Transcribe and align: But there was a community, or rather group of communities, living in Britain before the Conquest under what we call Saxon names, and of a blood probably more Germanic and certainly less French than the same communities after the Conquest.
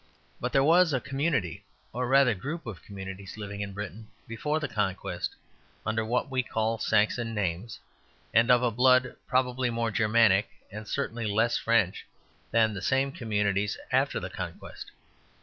But 0.39 0.51
there 0.51 0.63
was 0.63 0.93
a 0.93 0.99
community, 0.99 1.63
or 1.93 2.07
rather 2.07 2.33
group 2.33 2.65
of 2.65 2.81
communities, 2.81 3.37
living 3.37 3.61
in 3.61 3.71
Britain 3.71 4.07
before 4.27 4.59
the 4.59 4.67
Conquest 4.67 5.35
under 5.85 6.03
what 6.03 6.27
we 6.27 6.41
call 6.41 6.79
Saxon 6.79 7.35
names, 7.35 7.79
and 8.33 8.49
of 8.49 8.63
a 8.63 8.71
blood 8.71 9.15
probably 9.27 9.69
more 9.69 9.91
Germanic 9.91 10.49
and 10.71 10.87
certainly 10.87 11.27
less 11.27 11.57
French 11.59 12.03
than 12.49 12.73
the 12.73 12.81
same 12.81 13.11
communities 13.11 13.77
after 13.91 14.19
the 14.19 14.31
Conquest. 14.31 14.89